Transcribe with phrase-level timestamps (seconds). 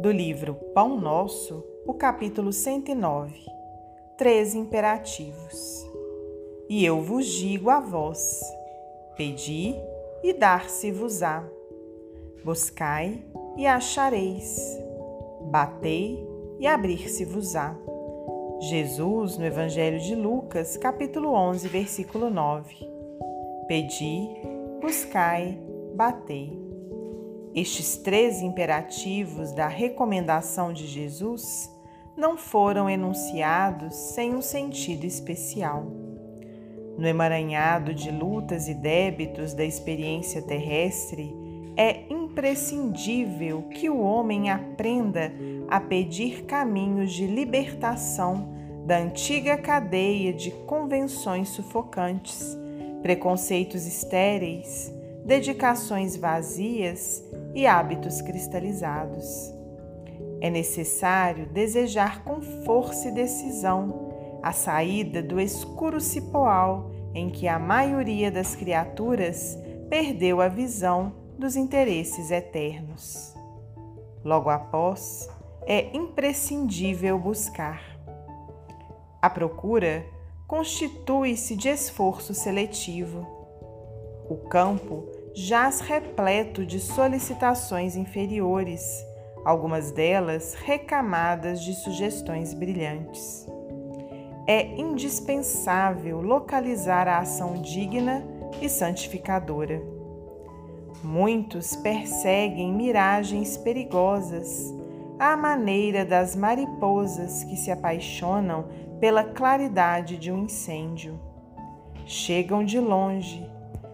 [0.00, 3.34] do livro Pão Nosso, o capítulo 109.
[4.16, 5.86] Três imperativos.
[6.70, 8.40] E eu vos digo a vós:
[9.14, 9.74] pedi
[10.24, 11.46] e dar-se-vos-á.
[12.42, 13.22] Buscai
[13.58, 14.58] e achareis.
[15.50, 16.26] Batei
[16.58, 17.76] e abrir-se-vos-á.
[18.70, 22.74] Jesus, no Evangelho de Lucas, capítulo 11, versículo 9.
[23.68, 24.28] Pedi,
[24.80, 25.58] buscai,
[25.94, 26.69] batei.
[27.54, 31.68] Estes três imperativos da recomendação de Jesus
[32.16, 35.84] não foram enunciados sem um sentido especial.
[36.96, 41.34] No emaranhado de lutas e débitos da experiência terrestre,
[41.76, 45.32] é imprescindível que o homem aprenda
[45.68, 48.48] a pedir caminhos de libertação
[48.86, 52.56] da antiga cadeia de convenções sufocantes,
[53.02, 54.92] preconceitos estéreis,
[55.24, 59.52] dedicações vazias e hábitos cristalizados.
[60.40, 64.10] É necessário desejar com força e decisão
[64.42, 71.56] a saída do escuro cipoal em que a maioria das criaturas perdeu a visão dos
[71.56, 73.34] interesses eternos.
[74.24, 75.28] Logo após,
[75.66, 77.82] é imprescindível buscar.
[79.20, 80.04] A procura
[80.46, 83.26] constitui-se de esforço seletivo.
[84.28, 89.04] O campo jaz repleto de solicitações inferiores,
[89.44, 93.46] algumas delas recamadas de sugestões brilhantes.
[94.46, 98.24] É indispensável localizar a ação digna
[98.60, 99.80] e santificadora.
[101.02, 104.74] Muitos perseguem miragens perigosas,
[105.18, 108.66] à maneira das mariposas que se apaixonam
[108.98, 111.18] pela claridade de um incêndio.
[112.04, 113.48] Chegam de longe,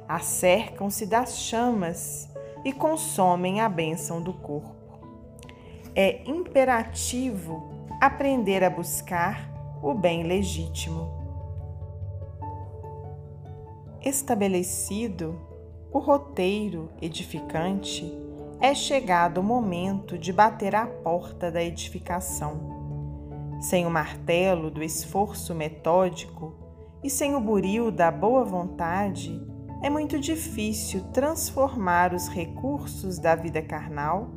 [0.08, 2.28] acercam-se das chamas
[2.64, 4.74] e consomem a bênção do corpo.
[5.94, 7.68] É imperativo
[8.00, 9.50] aprender a buscar
[9.82, 11.14] o bem legítimo.
[14.02, 15.40] Estabelecido
[15.92, 18.12] o roteiro edificante,
[18.60, 23.56] é chegado o momento de bater à porta da edificação.
[23.60, 26.54] Sem o martelo do esforço metódico
[27.02, 29.40] e sem o buril da boa vontade,
[29.86, 34.28] é muito difícil transformar os recursos da vida carnal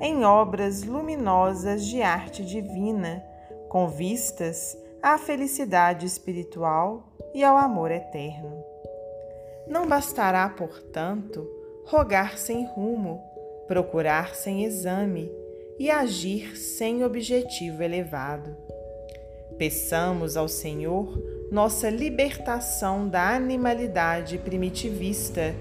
[0.00, 3.22] em obras luminosas de arte divina,
[3.68, 8.64] com vistas à felicidade espiritual e ao amor eterno.
[9.68, 11.46] Não bastará, portanto,
[11.84, 13.22] rogar sem rumo,
[13.68, 15.30] procurar sem exame
[15.78, 18.56] e agir sem objetivo elevado.
[19.58, 21.22] Peçamos ao Senhor
[21.54, 25.54] nossa libertação da animalidade primitivista.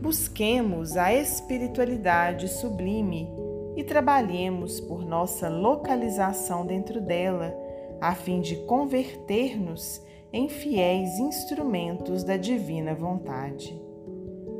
[0.00, 3.28] Busquemos a espiritualidade sublime
[3.76, 7.54] e trabalhemos por nossa localização dentro dela,
[8.00, 10.02] a fim de converter-nos
[10.32, 13.78] em fiéis instrumentos da divina vontade.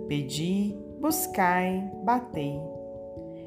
[0.07, 2.61] Pedi, buscai, batei.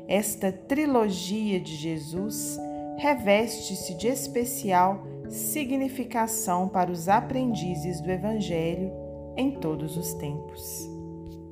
[0.08, 2.60] Esta trilogia de Jesus
[2.98, 8.92] reveste-se de especial significação para os aprendizes do Evangelho
[9.36, 10.90] em todos os tempos.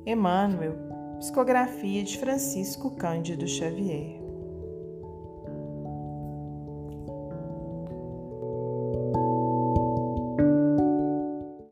[0.06, 0.76] Emmanuel,
[1.18, 4.23] psicografia de Francisco Cândido Xavier.